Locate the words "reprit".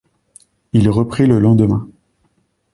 0.89-1.27